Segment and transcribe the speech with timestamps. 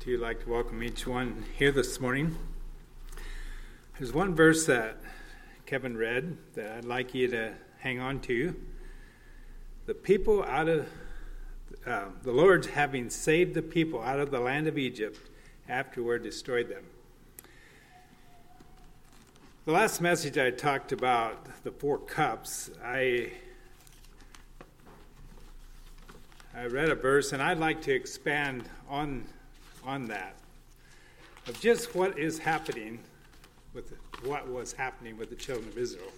[0.00, 2.34] to like to welcome each one here this morning.
[3.98, 4.96] There's one verse that
[5.66, 8.56] Kevin read that I'd like you to hang on to.
[9.84, 10.88] The people out of
[11.86, 15.20] uh, the Lord, having saved the people out of the land of Egypt,
[15.68, 16.84] afterward destroyed them.
[19.66, 22.70] The last message I talked about the four cups.
[22.82, 23.32] I
[26.56, 29.26] I read a verse, and I'd like to expand on
[29.84, 30.36] on that
[31.46, 32.98] of just what is happening
[33.72, 36.12] with what was happening with the children of Israel.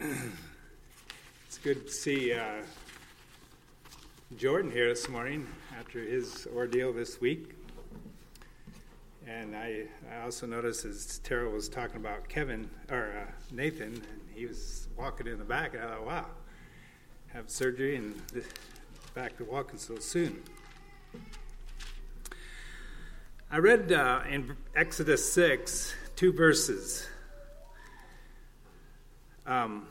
[1.46, 2.62] it's good to see uh,
[4.36, 5.46] Jordan here this morning
[5.78, 7.54] after his ordeal this week.
[9.26, 14.06] And I, I also noticed as Tara was talking about Kevin or uh, Nathan, and
[14.34, 16.26] he was walking in the back, and I thought, wow,
[17.28, 18.20] have surgery and
[19.14, 20.42] back to walking so soon.
[23.50, 27.06] I read uh, in Exodus 6 two verses.
[29.46, 29.86] Um,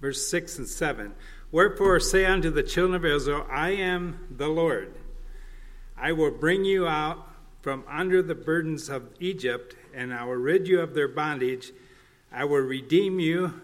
[0.00, 1.14] verse 6 and 7.
[1.52, 4.94] Wherefore say unto the children of Israel, I am the Lord.
[5.96, 7.26] I will bring you out
[7.62, 11.72] from under the burdens of Egypt, and I will rid you of their bondage.
[12.32, 13.60] I will redeem you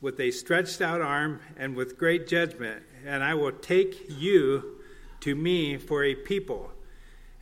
[0.00, 4.78] with a stretched out arm and with great judgment, and I will take you
[5.20, 6.70] to me for a people,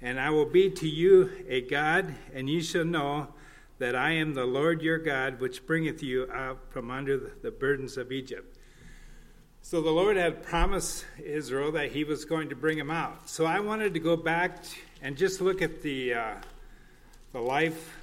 [0.01, 3.29] and I will be to you a God, and ye shall know
[3.79, 7.99] that I am the Lord your God, which bringeth you out from under the burdens
[7.99, 8.57] of Egypt.
[9.61, 13.29] So the Lord had promised Israel that he was going to bring them out.
[13.29, 14.65] So I wanted to go back
[15.03, 16.35] and just look at the, uh,
[17.33, 17.99] the life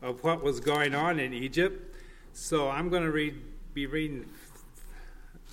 [0.00, 1.91] of what was going on in Egypt.
[2.34, 3.34] So I'm going to read,
[3.74, 4.24] be reading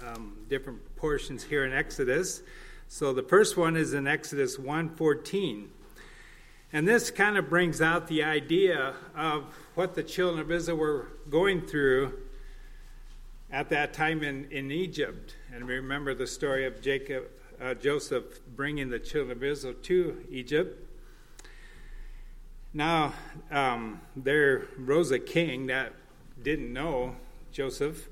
[0.01, 2.41] um, different portions here in Exodus.
[2.87, 5.67] So the first one is in Exodus 1:14.
[6.71, 9.43] And this kind of brings out the idea of
[9.75, 12.13] what the children of Israel were going through
[13.51, 15.35] at that time in, in Egypt.
[15.53, 17.25] And remember the story of Jacob,
[17.59, 20.87] uh, Joseph bringing the children of Israel to Egypt.
[22.73, 23.13] Now,
[23.51, 25.91] um, there rose a king that
[26.43, 27.15] didn't know
[27.51, 28.09] Joseph,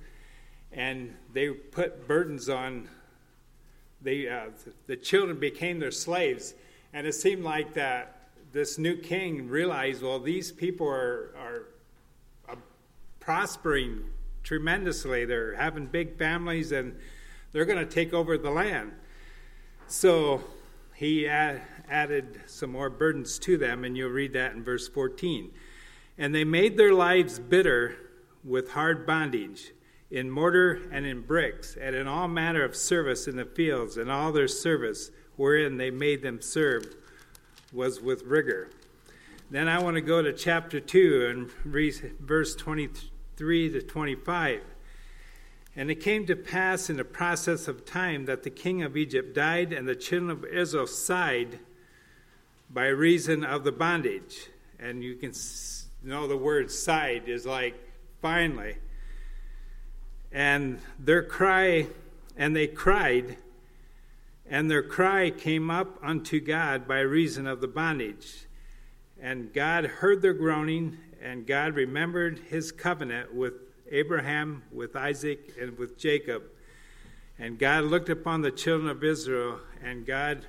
[0.72, 2.90] and they put burdens on
[4.02, 4.50] they, uh,
[4.86, 6.54] the children became their slaves.
[6.94, 11.64] And it seemed like that this new king realized, well, these people are, are
[12.50, 12.56] uh,
[13.20, 14.04] prospering
[14.44, 15.26] tremendously.
[15.26, 16.96] They're having big families and
[17.52, 18.92] they're going to take over the land.
[19.88, 20.44] So
[20.96, 25.52] he add, added some more burdens to them, and you'll read that in verse 14.
[26.18, 27.96] And they made their lives bitter
[28.48, 29.74] with hard bondage
[30.10, 34.10] in mortar and in bricks, and in all manner of service in the fields, and
[34.10, 36.96] all their service wherein they made them serve
[37.74, 38.70] was with rigor.
[39.52, 44.62] Then I want to go to chapter 2 and read verse 23 to 25.
[45.76, 49.36] And it came to pass in the process of time that the king of Egypt
[49.36, 51.60] died, and the children of Israel sighed
[52.70, 54.48] by reason of the bondage.
[54.80, 55.34] And you can
[56.04, 57.76] know the word sighed is like
[58.22, 58.78] finally
[60.32, 61.88] and their cry,
[62.36, 63.38] and they cried,
[64.50, 68.46] and their cry came up unto God by reason of the bondage.
[69.20, 73.54] And God heard their groaning, and God remembered his covenant with
[73.90, 76.44] Abraham, with Isaac, and with Jacob.
[77.40, 80.46] And God looked upon the children of Israel, and God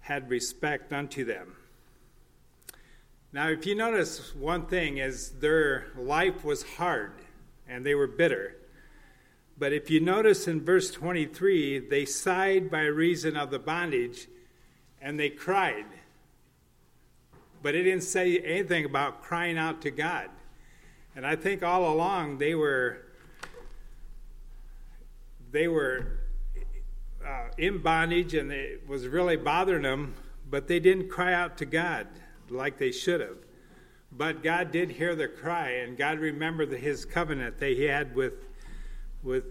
[0.00, 1.56] had respect unto them.
[3.34, 7.14] Now, if you notice one thing is their life was hard
[7.68, 8.54] and they were bitter.
[9.58, 14.28] But if you notice in verse 23, they sighed by reason of the bondage
[15.02, 15.86] and they cried.
[17.60, 20.28] But it didn't say anything about crying out to God.
[21.16, 22.98] And I think all along they were
[25.50, 26.20] they were
[27.26, 30.14] uh, in bondage and it was really bothering them,
[30.48, 32.06] but they didn't cry out to God
[32.50, 33.36] like they should have.
[34.16, 38.34] But God did hear their cry, and God remembered his covenant that he had with,
[39.22, 39.44] with,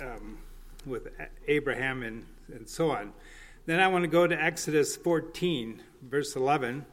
[0.00, 0.38] um,
[0.84, 1.08] with
[1.46, 3.12] Abraham and, and so on.
[3.66, 6.84] Then I want to go to Exodus 14, verse 11.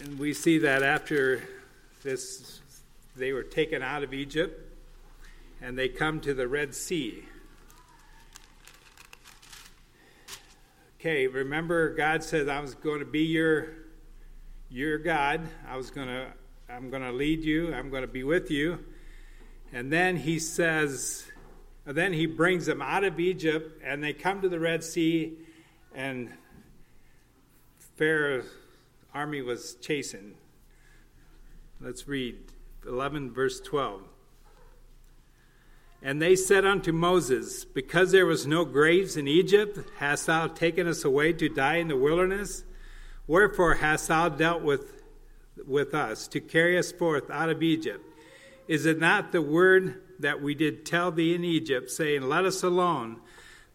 [0.00, 1.42] And we see that after
[2.02, 2.60] this,
[3.14, 4.66] they were taken out of Egypt
[5.60, 7.24] and they come to the Red Sea.
[11.00, 13.68] Okay, remember God said I was going to be your
[14.68, 15.40] your God.
[15.66, 16.26] I was going to
[16.68, 18.84] I'm going to lead you, I'm going to be with you.
[19.72, 21.24] And then he says,
[21.86, 25.38] then he brings them out of Egypt, and they come to the Red Sea,
[25.94, 26.30] and
[27.96, 28.44] Pharaoh's
[29.14, 30.34] army was chasing.
[31.80, 32.36] Let's read
[32.86, 34.02] 11, verse 12.
[36.02, 40.86] And they said unto Moses, Because there was no graves in Egypt, hast thou taken
[40.86, 42.64] us away to die in the wilderness?
[43.26, 45.02] Wherefore hast thou dealt with,
[45.66, 48.04] with us to carry us forth out of Egypt?
[48.66, 52.62] Is it not the word that we did tell thee in Egypt, saying, Let us
[52.62, 53.20] alone,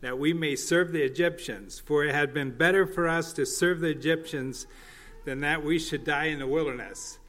[0.01, 1.79] that we may serve the Egyptians?
[1.79, 4.65] For it had been better for us to serve the Egyptians
[5.25, 7.19] than that we should die in the wilderness.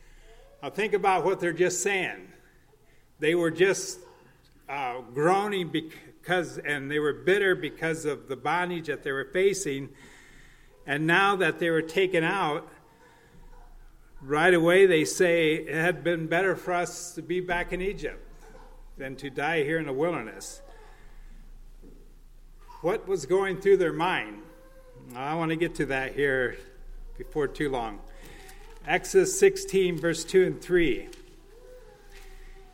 [0.62, 2.28] Now think about what they're just saying.
[3.18, 3.98] They were just
[4.68, 9.90] uh, groaning because, and they were bitter because of the bondage that they were facing.
[10.86, 12.68] And now that they were taken out,
[14.20, 18.22] right away they say it had been better for us to be back in Egypt
[18.96, 20.62] than to die here in the wilderness.
[22.80, 24.42] What was going through their mind?
[25.14, 26.56] I want to get to that here
[27.18, 28.00] before too long.
[28.86, 31.08] Exodus 16, verse 2 and 3.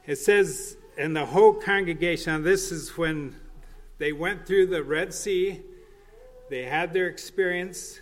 [0.06, 3.36] It says, and the whole congregation, this is when
[3.98, 5.62] they went through the Red Sea,
[6.50, 7.98] they had their experience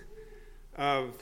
[0.77, 1.15] of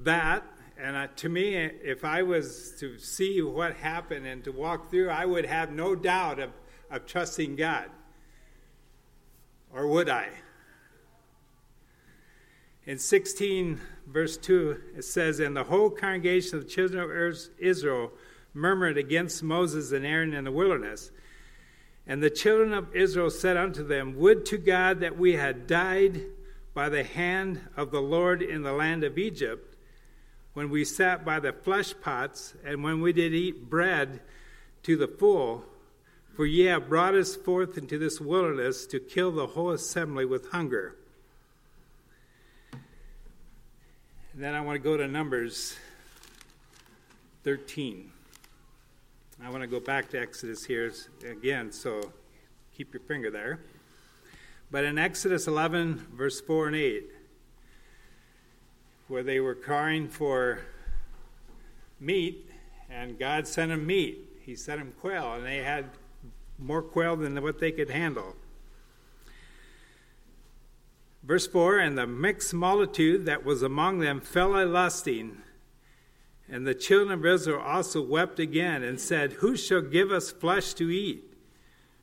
[0.00, 0.44] that.
[0.76, 5.24] And to me, if I was to see what happened and to walk through, I
[5.24, 6.50] would have no doubt of,
[6.90, 7.86] of trusting God.
[9.72, 10.28] Or would I?
[12.86, 18.12] In 16, verse 2, it says, And the whole congregation of the children of Israel
[18.54, 21.10] murmured against Moses and Aaron in the wilderness.
[22.06, 26.22] And the children of Israel said unto them, Would to God that we had died
[26.72, 29.76] by the hand of the Lord in the land of Egypt,
[30.52, 34.20] when we sat by the flesh pots, and when we did eat bread
[34.84, 35.64] to the full.
[36.36, 40.50] For ye have brought us forth into this wilderness to kill the whole assembly with
[40.50, 40.96] hunger.
[44.32, 45.76] And then I want to go to Numbers
[47.44, 48.13] 13.
[49.42, 50.92] I want to go back to Exodus here
[51.28, 52.12] again, so
[52.76, 53.60] keep your finger there.
[54.70, 57.04] But in Exodus 11, verse 4 and 8,
[59.08, 60.60] where they were crying for
[61.98, 62.48] meat,
[62.88, 64.20] and God sent them meat.
[64.40, 65.90] He sent them quail, and they had
[66.56, 68.36] more quail than what they could handle.
[71.24, 75.38] Verse 4 And the mixed multitude that was among them fell a lusting
[76.48, 80.74] and the children of Israel also wept again and said, Who shall give us flesh
[80.74, 81.24] to eat?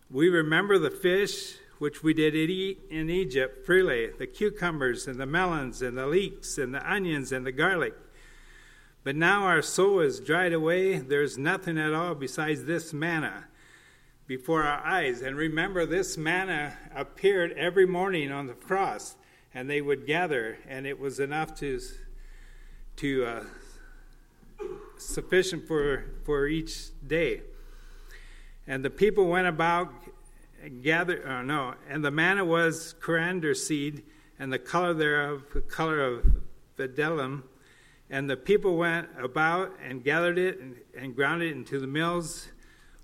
[0.09, 5.25] We remember the fish which we did eat in Egypt freely, the cucumbers and the
[5.25, 7.93] melons and the leeks and the onions and the garlic.
[9.03, 10.99] But now our soul is dried away.
[10.99, 13.45] There's nothing at all besides this manna
[14.27, 15.21] before our eyes.
[15.21, 19.15] And remember, this manna appeared every morning on the cross,
[19.53, 21.79] and they would gather, and it was enough to,
[22.97, 23.43] to uh,
[25.01, 27.41] sufficient for, for each day.
[28.67, 29.91] And the people went about
[30.81, 34.03] gather uh, no, and the manna was coriander seed,
[34.37, 36.25] and the color thereof the color of
[36.77, 37.43] bdellium.
[38.09, 42.49] And the people went about and gathered it and, and ground it into the mills,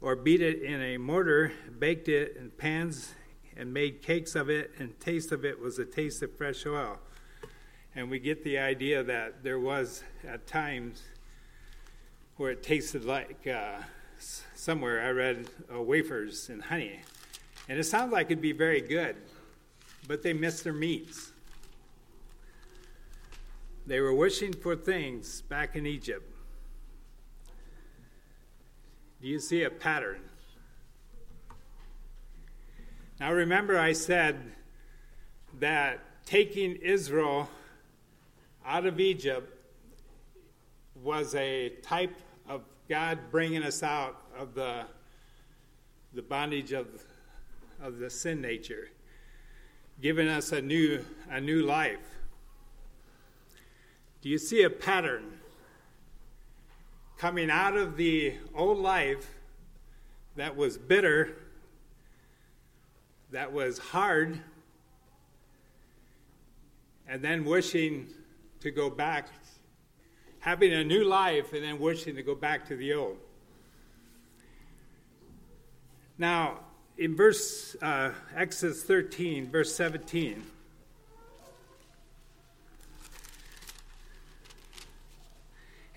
[0.01, 3.15] or beat it in a mortar, baked it in pans,
[3.55, 4.72] and made cakes of it.
[4.77, 7.00] And taste of it was a taste of fresh oil.
[7.95, 11.01] And we get the idea that there was at times
[12.38, 13.79] where it tasted like uh,
[14.20, 17.00] somewhere I read uh, wafers and honey.
[17.67, 19.15] And it sounds like it'd be very good,
[20.08, 21.32] but they missed their meats.
[23.88, 26.32] They were wishing for things back in Egypt.
[29.20, 30.22] Do you see a pattern?
[33.20, 34.39] Now remember, I said
[35.60, 37.50] that taking Israel
[38.63, 39.51] out of Egypt
[41.01, 42.13] was a type
[42.89, 44.84] God bringing us out of the,
[46.13, 46.88] the bondage of,
[47.82, 48.89] of the sin nature,
[50.01, 52.00] giving us a new, a new life.
[54.22, 55.39] Do you see a pattern
[57.17, 59.34] coming out of the old life
[60.38, 61.36] that was bitter,
[63.32, 64.39] that was hard,
[67.06, 68.08] and then wishing
[68.62, 69.27] to go back
[70.48, 73.18] having a new life and then wishing to go back to the old.
[76.18, 76.60] Now,
[76.98, 80.42] in verse uh, Exodus 13, verse 17,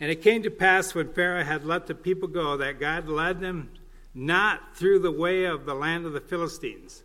[0.00, 3.38] And it came to pass when Pharaoh had let the people go that God led
[3.38, 3.71] them
[4.14, 7.04] not through the way of the land of the Philistines.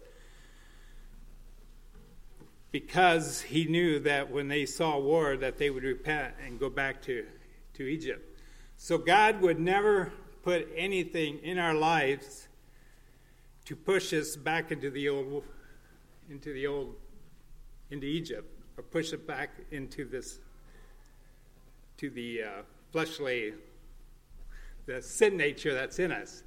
[2.71, 7.03] Because he knew that when they saw war that they would repent and go back
[7.03, 7.27] to,
[7.75, 8.39] to Egypt.
[8.77, 10.11] So God would never
[10.43, 12.47] put anything in our lives
[13.65, 15.43] to push us back into the old
[16.29, 16.95] into the old
[17.89, 20.39] into Egypt or push it back into this
[21.97, 23.53] to the uh, fleshly
[24.85, 26.43] the sin nature that's in us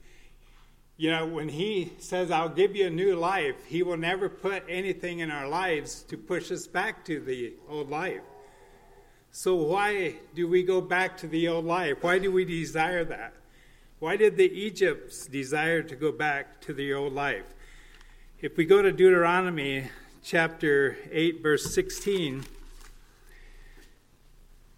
[0.97, 4.62] you know when he says i'll give you a new life he will never put
[4.68, 8.23] anything in our lives to push us back to the old life
[9.38, 13.33] so why do we go back to the old life why do we desire that
[14.00, 17.47] why did the Egypts desire to go back to the old life?
[18.40, 19.90] If we go to Deuteronomy
[20.23, 22.45] chapter 8, verse 16,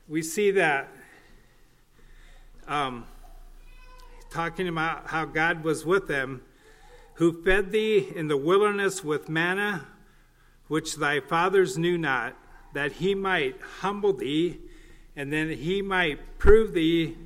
[0.09, 0.89] we see that
[2.67, 3.05] um,
[4.31, 6.41] talking about how God was with them,
[7.15, 9.87] who fed thee in the wilderness with manna,
[10.69, 12.35] which thy fathers knew not,
[12.73, 14.59] that he might humble thee,
[15.17, 17.17] and then he might prove thee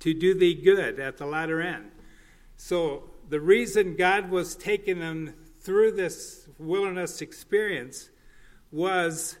[0.00, 1.90] to do thee good at the latter end.
[2.56, 8.10] So, the reason God was taking them through this wilderness experience
[8.70, 9.36] was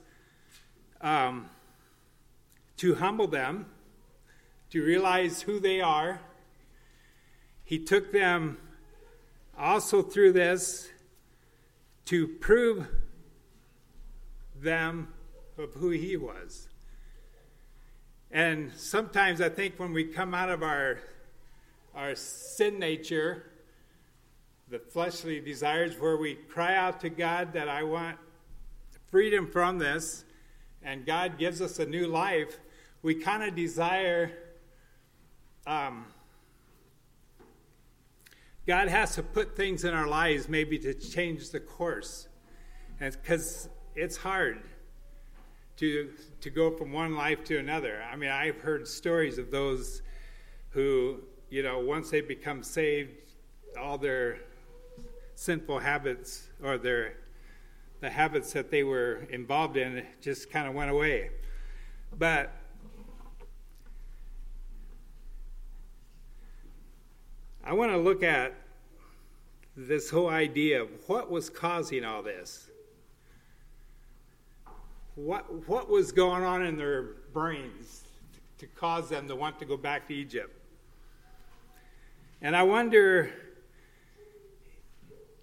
[1.00, 1.48] um,
[2.78, 3.66] to humble them,
[4.70, 6.20] to realize who they are.
[7.64, 8.58] He took them
[9.56, 10.88] also through this
[12.06, 12.88] to prove
[14.60, 15.08] them
[15.58, 16.68] of who He was.
[18.30, 20.98] And sometimes I think when we come out of our,
[21.94, 23.50] our sin nature,
[24.68, 28.18] the fleshly desires, where we cry out to God that I want
[29.10, 30.24] freedom from this,
[30.82, 32.58] and God gives us a new life,
[33.02, 34.32] we kind of desire.
[35.66, 36.06] Um,
[38.66, 42.26] God has to put things in our lives maybe to change the course.
[42.98, 44.62] Because it's hard
[45.76, 48.02] to to go from one life to another.
[48.10, 50.02] I mean, I've heard stories of those
[50.70, 53.26] who, you know, once they become saved,
[53.78, 54.38] all their
[55.34, 57.14] sinful habits or their
[58.00, 61.30] the habits that they were involved in just kind of went away.
[62.18, 62.52] But
[67.64, 68.54] I want to look at
[69.76, 72.65] this whole idea of what was causing all this
[75.16, 78.04] what, what was going on in their brains
[78.58, 80.54] to cause them to want to go back to Egypt.
[82.42, 83.32] And I wonder,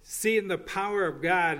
[0.02, 1.58] seeing the power of God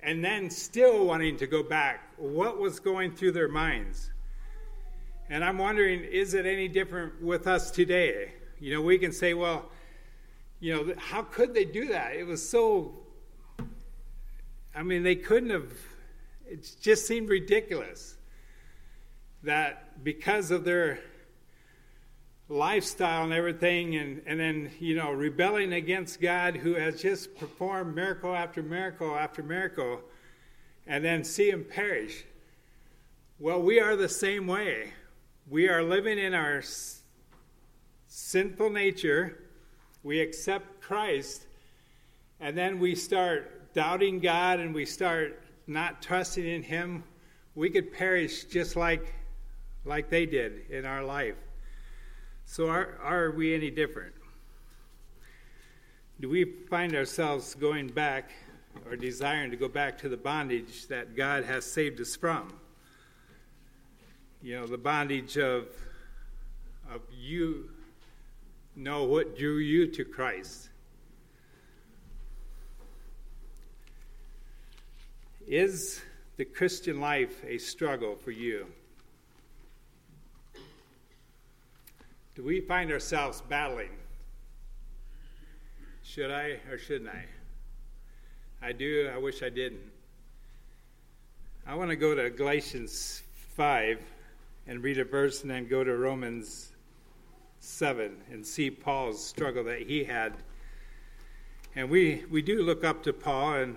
[0.00, 4.10] and then still wanting to go back, what was going through their minds?
[5.28, 8.32] And I'm wondering, is it any different with us today?
[8.60, 9.70] You know, we can say, well,
[10.60, 12.14] you know, how could they do that?
[12.14, 12.94] It was so,
[14.72, 15.72] I mean, they couldn't have
[16.48, 18.16] it just seemed ridiculous
[19.42, 20.98] that because of their
[22.48, 27.94] lifestyle and everything, and, and then, you know, rebelling against God who has just performed
[27.94, 30.00] miracle after miracle after miracle,
[30.86, 32.24] and then see him perish.
[33.38, 34.92] Well, we are the same way.
[35.48, 36.62] We are living in our
[38.06, 39.42] sinful nature.
[40.02, 41.46] We accept Christ,
[42.38, 47.04] and then we start doubting God and we start not trusting in Him,
[47.54, 49.14] we could perish just like,
[49.84, 51.36] like they did in our life.
[52.44, 54.14] So, are, are we any different?
[56.20, 58.30] Do we find ourselves going back
[58.88, 62.52] or desiring to go back to the bondage that God has saved us from?
[64.42, 65.68] You know, the bondage of,
[66.90, 67.70] of you
[68.76, 70.68] know what drew you to Christ.
[75.46, 76.00] Is
[76.38, 78.66] the Christian life a struggle for you?
[82.34, 83.90] Do we find ourselves battling?
[86.02, 87.24] Should I or shouldn't I?
[88.60, 89.82] I do, I wish I didn't.
[91.64, 93.22] I want to go to Galatians
[93.54, 94.00] 5
[94.66, 96.72] and read a verse and then go to Romans
[97.60, 100.34] 7 and see Paul's struggle that he had.
[101.76, 103.76] And we, we do look up to Paul and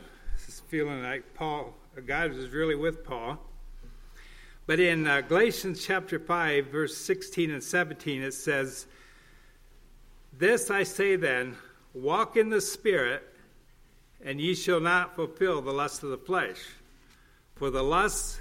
[0.70, 1.74] feeling like Paul,
[2.06, 3.40] God was really with Paul.
[4.68, 8.86] But in uh, Galatians chapter 5, verse 16 and 17, it says,
[10.32, 11.56] This I say then,
[11.96, 13.24] walk in the Spirit,
[14.24, 16.60] and ye shall not fulfill the lust of the flesh.
[17.56, 18.40] For the lust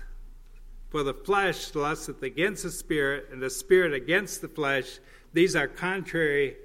[0.91, 5.01] For the flesh lusteth against the spirit, and the spirit against the flesh.
[5.35, 6.57] These are contrary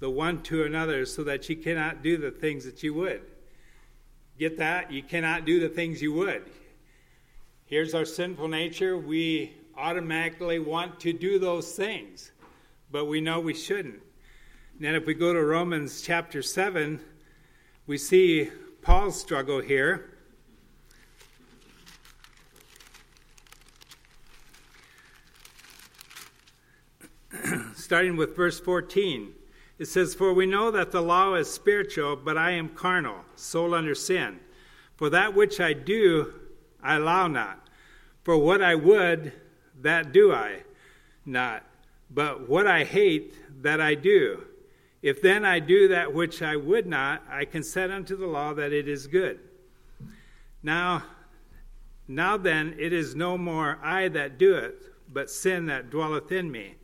[0.00, 3.22] the one to another, so that ye cannot do the things that you would.
[4.38, 4.90] Get that?
[4.90, 6.42] You cannot do the things you would.
[7.66, 8.98] Here's our sinful nature.
[8.98, 12.32] We automatically want to do those things,
[12.90, 14.02] but we know we shouldn't.
[14.80, 16.98] Then if we go to Romans chapter 7,
[17.86, 18.50] we see
[18.82, 20.10] Paul's struggle here.
[27.76, 29.32] Starting with verse 14,
[29.78, 33.74] it says, For we know that the law is spiritual, but I am carnal, soul
[33.74, 34.40] under sin.
[34.96, 36.34] For that which I do,
[36.82, 37.66] I allow not.
[38.22, 39.32] For what I would,
[39.80, 40.62] that do I
[41.26, 41.64] not.
[42.10, 44.44] But what I hate, that I do.
[45.02, 48.72] If then I do that which I would not, I consent unto the law that
[48.72, 49.40] it is good.
[50.62, 51.02] Now,
[52.06, 54.80] now then, it is no more I that do it,
[55.12, 56.76] but sin that dwelleth in me.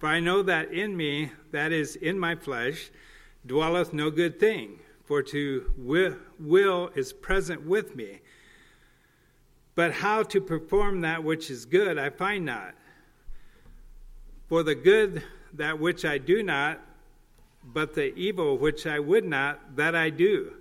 [0.00, 2.90] For I know that in me, that is in my flesh,
[3.46, 4.80] dwelleth no good thing.
[5.04, 5.70] For to
[6.38, 8.20] will is present with me.
[9.74, 12.74] But how to perform that which is good, I find not.
[14.48, 16.80] For the good that which I do not,
[17.62, 20.54] but the evil which I would not, that I do.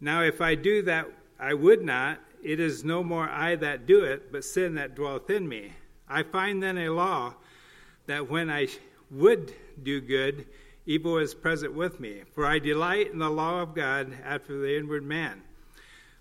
[0.00, 1.06] Now, if I do that
[1.38, 5.28] I would not, it is no more I that do it, but sin that dwelleth
[5.28, 5.72] in me.
[6.08, 7.34] I find then a law
[8.06, 8.68] that when I
[9.10, 10.46] would do good,
[10.86, 12.22] evil is present with me.
[12.32, 15.42] For I delight in the law of God after the inward man.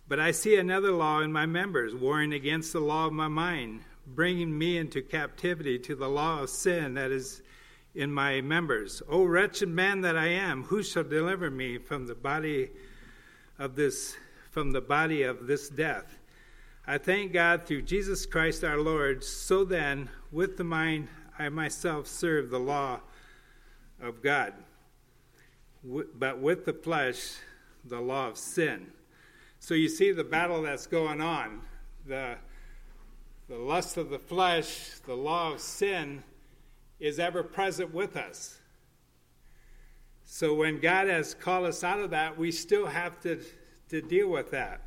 [0.07, 3.81] But I see another law in my members, warring against the law of my mind,
[4.05, 7.41] bringing me into captivity to the law of sin that is
[7.95, 9.01] in my members.
[9.07, 12.69] O wretched man that I am, who shall deliver me from the body
[13.59, 14.15] of this
[14.51, 16.17] from the body of this death?
[16.85, 19.23] I thank God through Jesus Christ our Lord.
[19.23, 22.99] So then, with the mind I myself serve the law
[24.01, 24.53] of God,
[25.83, 27.37] but with the flesh
[27.85, 28.87] the law of sin.
[29.59, 31.61] So you see the battle that's going on.
[32.05, 32.37] The
[33.49, 36.23] the lust of the flesh, the law of sin
[36.99, 38.57] is ever present with us.
[40.25, 43.41] So when God has called us out of that, we still have to,
[43.89, 44.81] to deal with that.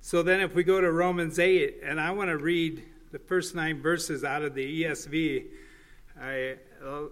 [0.00, 3.54] So then, if we go to Romans 8, and I want to read the first
[3.54, 5.44] nine verses out of the ESV,
[6.20, 7.02] I, uh,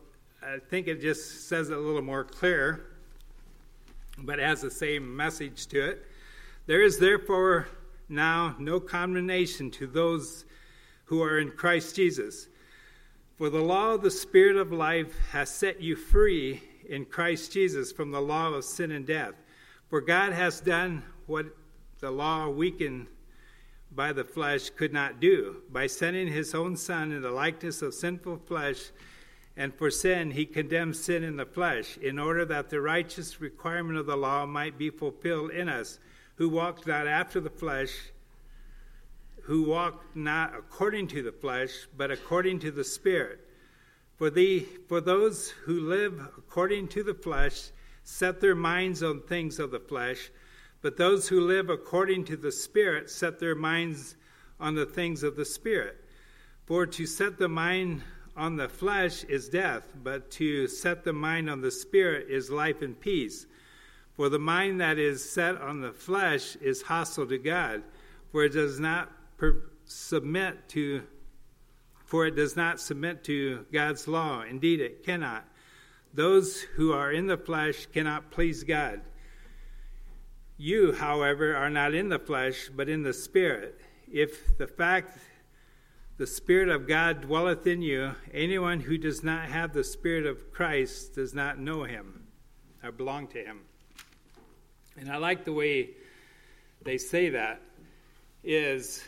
[0.42, 2.86] I think it just says it a little more clear,
[4.18, 6.06] but has the same message to it.
[6.66, 7.68] There is therefore
[8.08, 10.44] now no condemnation to those
[11.04, 12.48] who are in Christ Jesus.
[13.36, 17.92] For the law of the Spirit of life has set you free in Christ Jesus
[17.92, 19.34] from the law of sin and death.
[19.88, 21.46] For God has done what
[22.00, 23.06] the law weakened
[23.94, 27.94] by the flesh could not do, by sending his own Son in the likeness of
[27.94, 28.90] sinful flesh.
[29.56, 33.98] And for sin, he condemned sin in the flesh, in order that the righteous requirement
[33.98, 35.98] of the law might be fulfilled in us,
[36.36, 37.92] who walked not after the flesh
[39.44, 43.40] who walk not according to the flesh, but according to the Spirit.
[44.16, 47.70] For, the, for those who live according to the flesh
[48.04, 50.30] set their minds on things of the flesh,
[50.84, 54.16] but those who live according to the Spirit set their minds
[54.60, 55.96] on the things of the Spirit.
[56.66, 58.02] For to set the mind
[58.36, 62.82] on the flesh is death, but to set the mind on the Spirit is life
[62.82, 63.46] and peace.
[64.12, 67.82] For the mind that is set on the flesh is hostile to God,
[68.30, 71.02] for it does not per- submit to,
[72.04, 74.42] for it does not submit to God's law.
[74.42, 75.48] Indeed, it cannot.
[76.12, 79.00] Those who are in the flesh cannot please God.
[80.56, 83.80] You, however, are not in the flesh, but in the Spirit.
[84.10, 85.18] If the fact
[86.16, 90.52] the Spirit of God dwelleth in you, anyone who does not have the Spirit of
[90.52, 92.28] Christ does not know him
[92.84, 93.62] or belong to him.
[94.96, 95.90] And I like the way
[96.84, 97.60] they say that
[98.44, 99.02] is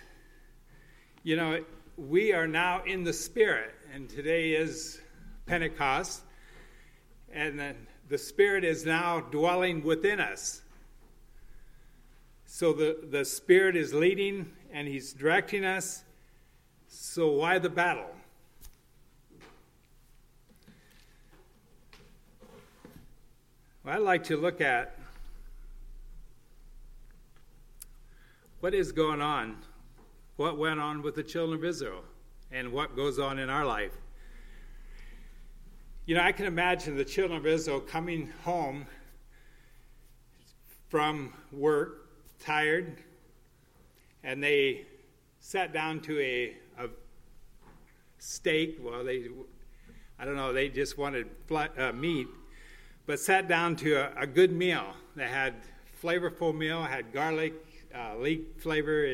[1.26, 1.64] you know,
[1.96, 5.00] we are now in the Spirit, and today is
[5.44, 6.22] Pentecost,
[7.32, 10.62] and then the Spirit is now dwelling within us.
[12.46, 16.04] So the, the Spirit is leading and He's directing us.
[16.88, 18.11] So why the battle?
[23.85, 24.98] Well, I'd like to look at
[28.61, 29.56] what is going on
[30.37, 32.04] what went on with the children of Israel
[32.52, 33.92] and what goes on in our life.
[36.04, 38.87] You know, I can imagine the children of Israel coming home
[40.88, 42.06] from work,
[42.38, 43.03] tired,
[44.22, 44.87] and they
[45.40, 46.57] sat down to a,
[48.18, 48.79] steak.
[48.83, 49.29] Well, they,
[50.18, 52.27] I don't know, they just wanted flat, uh, meat,
[53.07, 54.85] but sat down to a, a, good meal.
[55.14, 55.55] They had
[56.03, 57.55] flavorful meal, had garlic,
[57.94, 59.05] uh, leek flavor,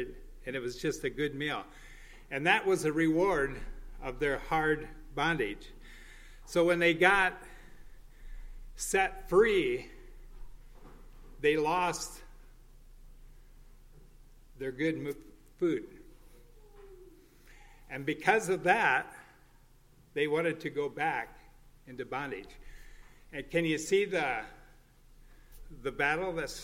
[0.47, 1.65] and it was just a good meal.
[2.31, 3.61] And that was a reward
[4.03, 5.73] of their hard bondage.
[6.47, 7.35] So when they got
[8.77, 9.87] set free,
[11.41, 12.23] they lost
[14.62, 15.16] their good
[15.59, 15.83] food.
[17.90, 19.12] And because of that,
[20.14, 21.37] they wanted to go back
[21.88, 22.48] into bondage.
[23.33, 24.37] And can you see the,
[25.83, 26.57] the battle that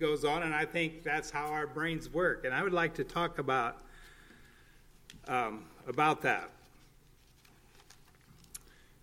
[0.00, 0.44] goes on?
[0.44, 2.46] And I think that's how our brains work.
[2.46, 3.82] And I would like to talk about,
[5.28, 6.48] um, about that.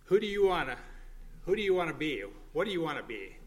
[0.06, 0.78] Who do you want to
[1.46, 2.24] who do you want to be?
[2.54, 3.39] What do you want to be?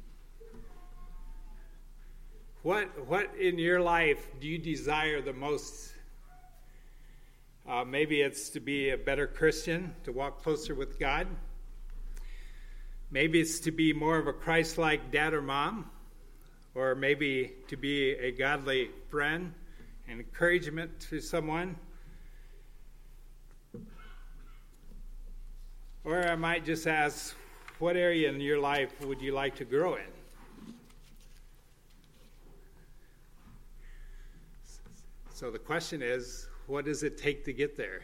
[2.63, 5.93] What, what in your life do you desire the most?
[7.69, 11.27] Uh, maybe it's to be a better Christian, to walk closer with God.
[13.11, 15.91] Maybe it's to be more of a Christ like dad or mom,
[16.77, 19.53] or maybe to be a godly friend
[20.07, 21.75] and encouragement to someone.
[26.05, 27.35] Or I might just ask,
[27.81, 30.12] what area in your life would you like to grow in?
[35.43, 38.03] So the question is, what does it take to get there?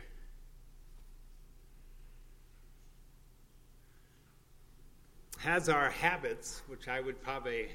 [5.39, 7.69] Has our habits, which I would probably,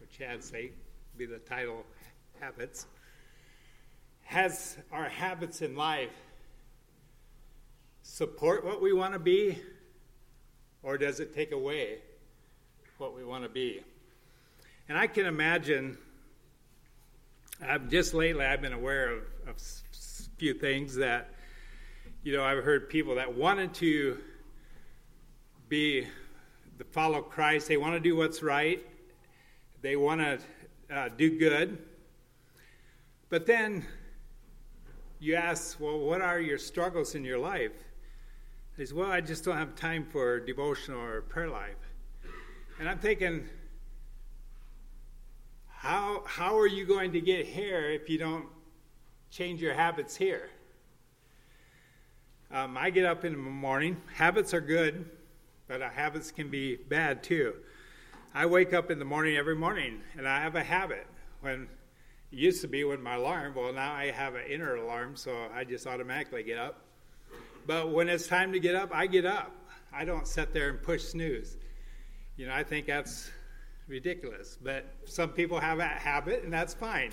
[0.00, 0.74] for Chad's sake,
[1.18, 1.84] be the title
[2.40, 2.86] habits,
[4.22, 6.16] has our habits in life
[8.00, 9.60] support what we want to be
[10.82, 11.98] or does it take away
[12.96, 13.82] what we want to be?
[14.88, 15.98] And I can imagine,
[17.64, 21.30] I've just lately I've been aware of, of a few things that,
[22.22, 24.18] you know, I've heard people that wanted to
[25.68, 26.06] be,
[26.76, 28.84] the follow Christ, they want to do what's right,
[29.80, 30.38] they want to
[30.94, 31.78] uh, do good,
[33.30, 33.86] but then
[35.18, 37.72] you ask, well, what are your struggles in your life?
[38.76, 41.76] He says, Well, I just don't have time for devotional or prayer life.
[42.78, 43.48] And I'm thinking,
[45.86, 48.46] how, how are you going to get here if you don't
[49.30, 50.50] change your habits here?
[52.50, 53.96] Um, I get up in the morning.
[54.12, 55.08] Habits are good,
[55.68, 57.54] but habits can be bad too.
[58.34, 61.06] I wake up in the morning every morning, and I have a habit.
[61.40, 61.68] When
[62.32, 65.46] it used to be when my alarm, well, now I have an inner alarm, so
[65.54, 66.80] I just automatically get up.
[67.64, 69.52] But when it's time to get up, I get up.
[69.92, 71.56] I don't sit there and push snooze.
[72.36, 73.30] You know, I think that's
[73.88, 74.58] ridiculous.
[74.62, 77.12] But some people have that habit, and that's fine.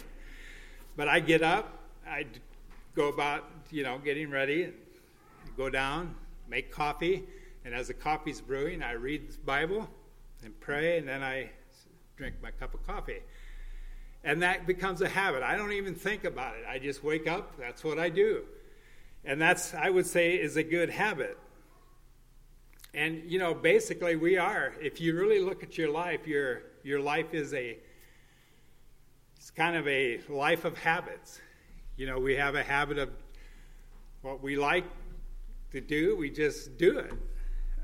[0.96, 2.26] But I get up, I
[2.96, 4.72] go about, you know, getting ready,
[5.58, 6.16] go down,
[6.48, 7.24] make coffee,
[7.66, 9.90] and as the coffee's brewing, I read the Bible
[10.44, 11.50] and pray, and then I
[12.18, 13.22] drink my cup of coffee.
[14.24, 15.44] And that becomes a habit.
[15.44, 16.64] I don't even think about it.
[16.70, 18.44] I just wake up, that's what I do.
[19.26, 21.38] And that's, I would say, is a good habit.
[22.94, 24.74] And, you know, basically, we are.
[24.80, 27.78] If you really look at your life, your, your life is a,
[29.36, 31.42] it's kind of a life of habits.
[31.98, 33.10] You know, we have a habit of
[34.22, 34.86] what we like
[35.72, 37.12] to do, we just do it.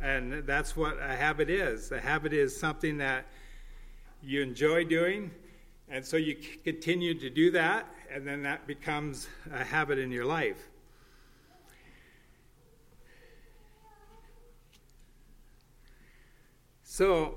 [0.02, 1.91] And that's what a habit is.
[1.91, 3.26] A habit is something that
[4.22, 5.32] you enjoy doing,
[5.89, 10.26] and so you continue to do that, and then that becomes a habit in your
[10.26, 10.68] life.
[17.00, 17.36] So,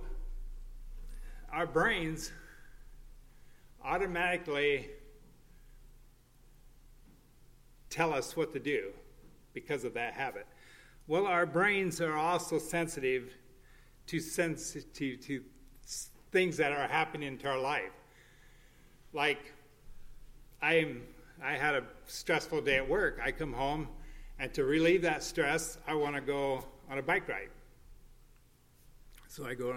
[1.53, 2.33] our brains
[3.85, 4.91] automatically
[7.89, 8.91] tell us what to do
[9.55, 10.49] because of that habit.
[11.07, 13.35] Well, our brains are also sensitive
[14.09, 15.43] to, sense, to,
[16.33, 17.93] things that are happening to our life.
[19.13, 19.53] Like,
[20.61, 21.03] I, am,
[21.41, 23.21] I had a stressful day at work.
[23.25, 23.87] I come home,
[24.41, 27.51] and to relieve that stress, I want to go on a bike ride.
[29.35, 29.75] So I go,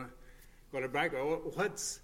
[0.74, 1.14] go to bike.
[1.14, 2.02] What's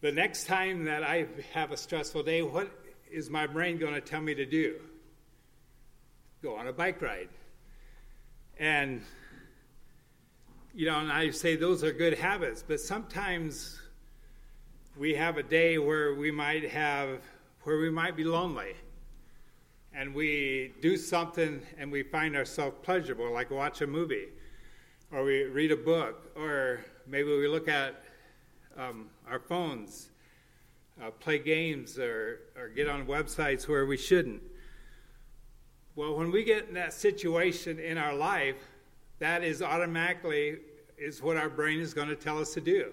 [0.00, 2.42] the next time that I have a stressful day?
[2.42, 2.68] What
[3.08, 4.80] is my brain going to tell me to do?
[6.42, 7.28] Go on a bike ride.
[8.58, 9.02] And,
[10.74, 13.78] you know, and I say those are good habits, but sometimes
[14.98, 17.20] we have a day where we might have,
[17.62, 18.74] where we might be lonely.
[19.94, 24.30] And we do something and we find ourselves pleasurable, like watch a movie
[25.12, 28.02] or we read a book, or maybe we look at
[28.76, 30.10] um, our phones,
[31.02, 34.42] uh, play games, or, or get on websites where we shouldn't.
[35.96, 38.56] Well, when we get in that situation in our life,
[39.18, 40.58] that is automatically
[40.96, 42.92] is what our brain is going to tell us to do.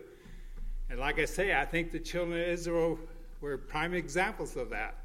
[0.89, 2.99] And like I say, I think the children of Israel
[3.41, 4.95] were prime examples of that.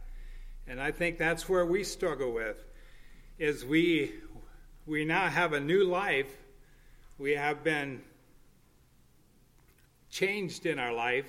[0.66, 2.64] And I think that's where we struggle with
[3.38, 4.12] is we
[4.86, 6.36] we now have a new life.
[7.20, 8.00] We have been
[10.08, 11.26] changed in our life,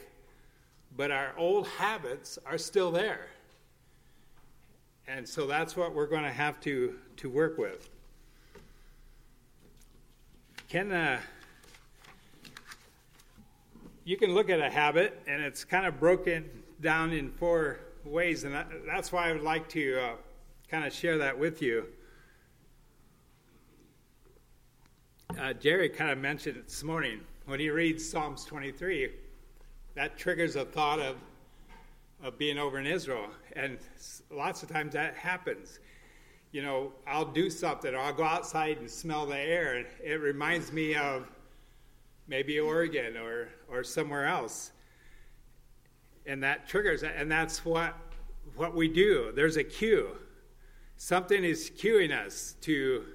[0.96, 3.28] but our old habits are still there.
[5.06, 7.90] And so that's what we're going to have to, to work with.
[10.70, 11.20] Can uh,
[14.06, 16.50] you can look at a habit, and it's kind of broken
[16.80, 20.12] down in four ways, and that, that's why I would like to uh,
[20.70, 21.86] kind of share that with you.
[25.40, 29.12] Uh, Jerry kind of mentioned it this morning when he reads Psalms 23.
[29.96, 31.16] That triggers a thought of
[32.24, 33.80] of being over in Israel, and
[34.30, 35.80] lots of times that happens.
[36.52, 40.22] You know, I'll do something, or I'll go outside and smell the air, and it
[40.22, 41.28] reminds me of
[42.28, 44.72] maybe Oregon or or somewhere else,
[46.26, 47.96] and that triggers, and that's what
[48.56, 49.32] what we do.
[49.34, 50.18] There's a cue.
[50.98, 53.06] Something is cueing us to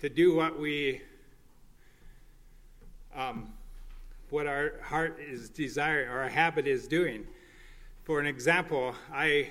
[0.00, 1.02] to do what we
[3.16, 3.52] um,
[4.30, 7.26] what our heart is desiring, or our habit is doing.
[8.04, 9.50] For an example, I,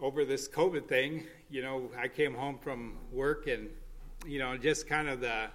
[0.00, 3.68] over this COVID thing, you know, I came home from work and,
[4.26, 5.48] you know, just kind of the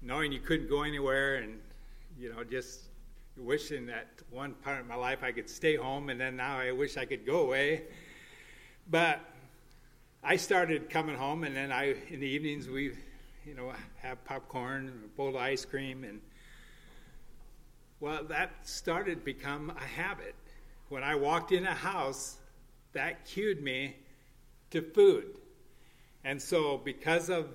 [0.00, 1.58] knowing you couldn't go anywhere and,
[2.18, 2.82] you know, just
[3.36, 6.72] wishing that one part of my life I could stay home and then now I
[6.72, 7.82] wish I could go away.
[8.88, 9.20] But
[10.22, 12.92] I started coming home and then I, in the evenings, we,
[13.46, 13.72] you know,
[14.02, 16.20] have popcorn a bowl of ice cream and
[18.00, 20.34] well, that started to become a habit.
[20.88, 22.38] When I walked in a house,
[22.94, 23.96] that cued me
[24.70, 25.36] to food.
[26.24, 27.48] And so, because of,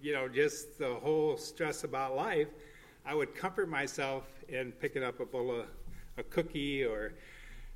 [0.00, 2.48] you know, just the whole stress about life,
[3.04, 5.66] I would comfort myself in picking up a bowl of
[6.16, 7.12] a cookie or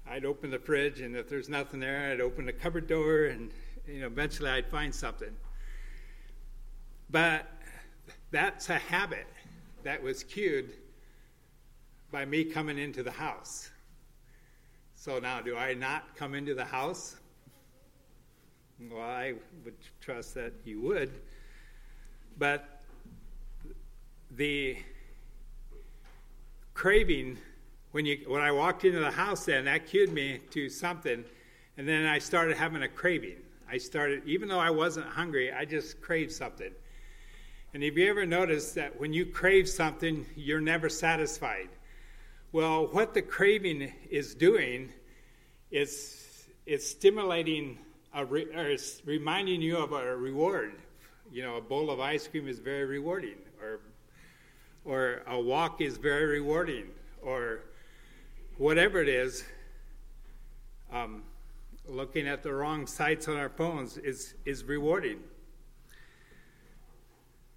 [0.08, 3.50] I'd open the fridge and if there's nothing there, I'd open the cupboard door and,
[3.86, 5.34] you know, eventually I'd find something.
[7.10, 7.46] But
[8.30, 9.26] that's a habit
[9.82, 10.70] that was cued
[12.10, 13.70] by me coming into the house.
[14.94, 17.16] So now, do I not come into the house?
[18.90, 21.10] Well, I would trust that you would.
[22.38, 22.82] But
[24.32, 24.76] the
[26.74, 27.38] craving,
[27.92, 31.24] when, you, when I walked into the house, then that cued me to something.
[31.76, 33.38] And then I started having a craving.
[33.70, 36.72] I started, even though I wasn't hungry, I just craved something.
[37.74, 41.68] And have you ever noticed that when you crave something, you're never satisfied?
[42.50, 44.90] Well, what the craving is doing
[45.70, 47.78] is it's stimulating,
[48.14, 50.76] a re, or it's reminding you of a reward.
[51.30, 53.80] You know, a bowl of ice cream is very rewarding, or
[54.86, 56.86] or a walk is very rewarding,
[57.20, 57.60] or
[58.56, 59.44] whatever it is.
[60.90, 61.22] Um,
[61.86, 65.18] looking at the wrong sites on our phones is is rewarding.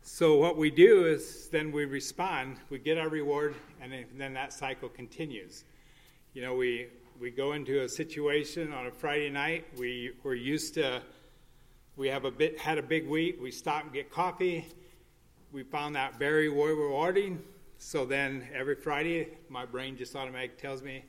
[0.04, 4.52] So what we do is then we respond, we get our reward, and then that
[4.52, 5.64] cycle continues.
[6.34, 6.88] You know, we
[7.20, 9.66] we go into a situation on a Friday night.
[9.78, 11.04] We we're used to.
[11.98, 13.38] We have a bit had a big week.
[13.40, 14.66] We stop and get coffee.
[15.52, 17.40] We found that very rewarding.
[17.78, 21.04] So then every Friday, my brain just automatically tells me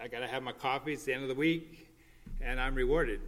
[0.00, 0.92] I got to have my coffee.
[0.92, 1.88] It's the end of the week,
[2.42, 3.20] and I'm rewarded.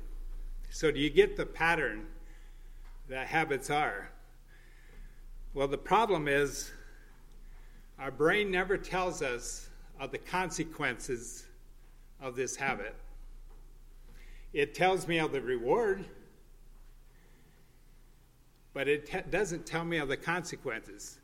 [0.69, 2.07] So do you get the pattern?
[3.09, 4.09] That habits are.
[5.55, 6.71] Well, the problem is
[7.99, 9.69] our brain never tells us
[10.01, 11.47] of the consequences
[12.21, 12.95] of this habit.
[14.53, 16.05] It tells me of the reward,
[18.75, 21.19] but it doesn't tell me of the consequences.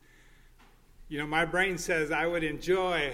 [1.08, 3.12] You know, my brain says I would enjoy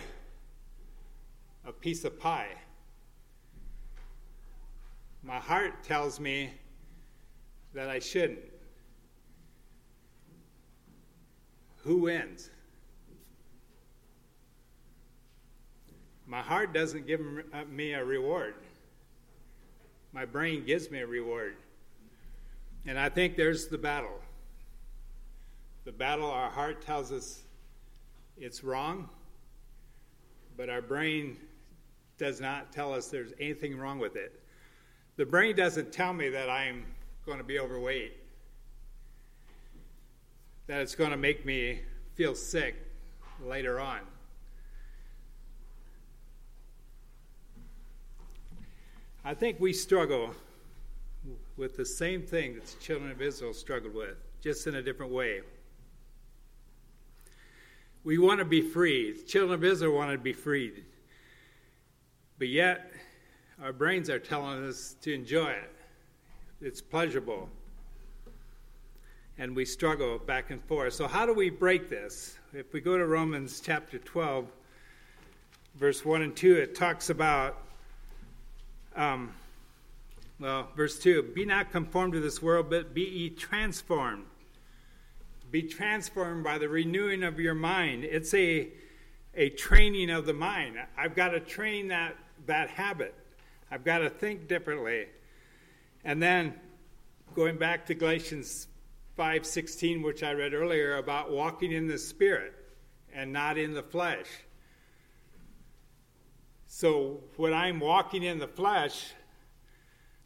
[1.64, 2.48] a piece of pie.
[5.22, 6.52] My heart tells me
[7.72, 8.40] that I shouldn't.
[11.84, 12.50] Who wins?
[16.26, 17.20] My heart doesn't give
[17.52, 18.54] uh, me a reward.
[20.12, 21.56] My brain gives me a reward.
[22.86, 24.18] And I think there's the battle.
[25.84, 27.42] The battle, our heart tells us
[28.38, 29.10] it's wrong,
[30.56, 31.36] but our brain
[32.16, 34.40] does not tell us there's anything wrong with it.
[35.16, 36.86] The brain doesn't tell me that I'm
[37.26, 38.23] going to be overweight
[40.66, 41.80] that it's going to make me
[42.14, 42.76] feel sick
[43.44, 44.00] later on.
[49.24, 50.34] I think we struggle
[51.56, 55.12] with the same thing that the children of Israel struggled with, just in a different
[55.12, 55.40] way.
[58.04, 59.12] We want to be free.
[59.12, 60.84] The children of Israel wanted to be freed.
[62.38, 62.92] But yet,
[63.62, 65.72] our brains are telling us to enjoy it.
[66.60, 67.48] It's pleasurable.
[69.36, 70.94] And we struggle back and forth.
[70.94, 72.36] So, how do we break this?
[72.52, 74.46] If we go to Romans chapter 12,
[75.74, 77.58] verse 1 and 2, it talks about,
[78.94, 79.32] um,
[80.38, 84.26] well, verse 2 Be not conformed to this world, but be ye transformed.
[85.50, 88.04] Be transformed by the renewing of your mind.
[88.04, 88.68] It's a,
[89.34, 90.76] a training of the mind.
[90.96, 92.16] I've got to train that,
[92.46, 93.14] that habit.
[93.70, 95.06] I've got to think differently.
[96.04, 96.54] And then
[97.34, 98.68] going back to Galatians
[99.16, 102.54] 5:16 which I read earlier about walking in the spirit
[103.12, 104.26] and not in the flesh.
[106.66, 109.12] So when I'm walking in the flesh,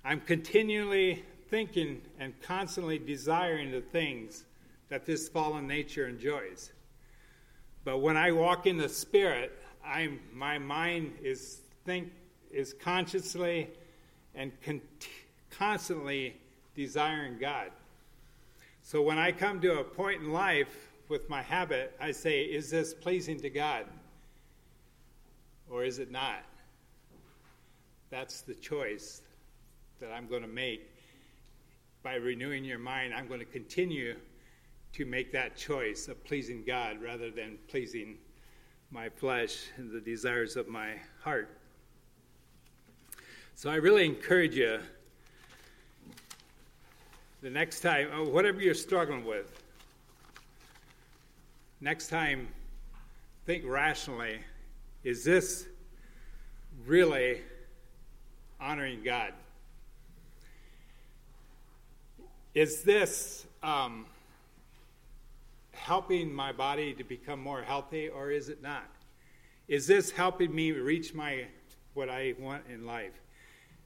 [0.05, 4.45] I'm continually thinking and constantly desiring the things
[4.89, 6.73] that this fallen nature enjoys.
[7.85, 9.53] But when I walk in the spirit,
[9.85, 12.13] I'm my mind is think
[12.51, 13.71] is consciously
[14.35, 14.81] and con-
[15.51, 16.37] constantly
[16.75, 17.71] desiring God.
[18.89, 22.71] So when I come to a point in life with my habit, I say, is
[22.71, 23.85] this pleasing to God?
[25.69, 26.43] or is it not?
[28.09, 29.21] That's the choice
[30.01, 30.91] that I'm going to make.
[32.03, 34.17] By renewing your mind, I'm going to continue
[34.95, 38.17] to make that choice of pleasing God rather than pleasing
[38.91, 41.59] my flesh and the desires of my heart.
[43.55, 44.79] So I really encourage you
[47.41, 49.63] the next time, uh, whatever you're struggling with,
[51.81, 52.49] next time,
[53.47, 54.41] think rationally
[55.05, 55.67] is this
[56.87, 57.41] really
[58.61, 59.33] honoring God?
[62.55, 64.07] Is this um,
[65.73, 68.85] helping my body to become more healthy, or is it not?
[69.69, 71.47] Is this helping me reach my
[71.95, 73.21] what I want in life,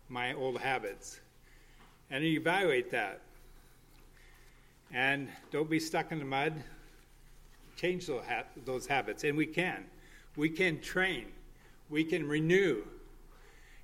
[0.09, 1.21] my old habits?
[2.11, 3.21] And evaluate that.
[4.93, 6.63] And don't be stuck in the mud.
[7.77, 8.11] Change
[8.65, 9.85] those habits, and we can.
[10.37, 11.27] We can train,
[11.91, 12.85] we can renew,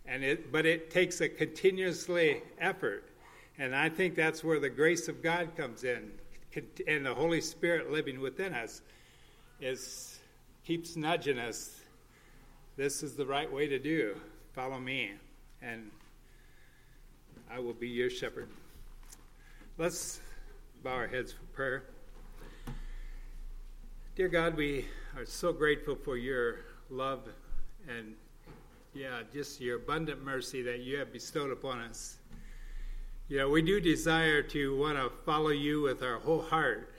[0.07, 3.11] and it, but it takes a continuously effort.
[3.59, 6.11] And I think that's where the grace of God comes in,
[6.87, 8.81] and the Holy Spirit living within us
[9.61, 10.19] is
[10.65, 11.81] keeps nudging us.
[12.77, 14.17] This is the right way to do.
[14.55, 15.13] Follow me,
[15.61, 15.91] and
[17.51, 18.49] I will be your shepherd.
[19.77, 20.21] Let's
[20.83, 21.83] bow our heads for prayer.
[24.15, 24.87] Dear God, we
[25.17, 27.29] are so grateful for your love
[27.89, 28.15] and,
[28.95, 32.19] yeah, just your abundant mercy that you have bestowed upon us.
[33.29, 36.93] Yeah, we do desire to want to follow you with our whole heart,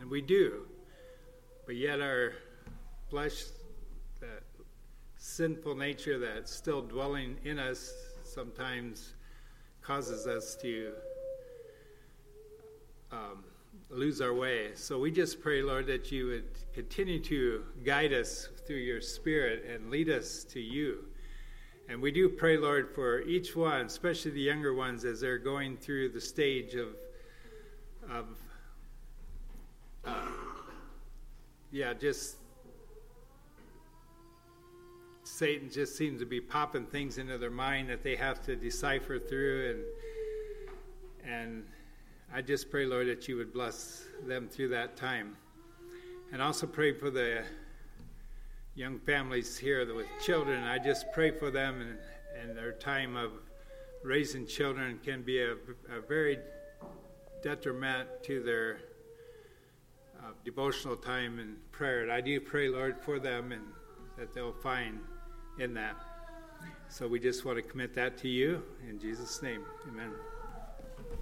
[0.00, 0.66] and we do.
[1.66, 2.32] But yet, our
[3.10, 3.44] flesh,
[4.20, 4.42] that
[5.18, 9.12] sinful nature that's still dwelling in us, sometimes
[9.82, 10.92] causes us to
[13.14, 13.44] um,
[13.90, 14.70] lose our way.
[14.74, 19.64] So we just pray, Lord, that you would continue to guide us through your Spirit
[19.64, 21.04] and lead us to you.
[21.88, 25.76] And we do pray, Lord, for each one, especially the younger ones, as they're going
[25.76, 26.88] through the stage of,
[28.10, 28.26] of
[30.04, 30.28] uh,
[31.70, 32.36] yeah, just
[35.24, 39.18] Satan just seems to be popping things into their mind that they have to decipher
[39.18, 41.64] through and and
[42.32, 45.36] I just pray, Lord, that you would bless them through that time.
[46.32, 47.44] And also pray for the
[48.74, 50.64] young families here with children.
[50.64, 51.98] I just pray for them and,
[52.40, 53.32] and their time of
[54.02, 56.38] raising children can be a, a very
[57.42, 58.78] detriment to their
[60.18, 62.02] uh, devotional time and prayer.
[62.02, 63.62] And I do pray, Lord, for them and
[64.18, 64.98] that they'll find
[65.58, 65.96] in that.
[66.88, 69.64] So we just want to commit that to you in Jesus' name.
[69.88, 70.10] Amen.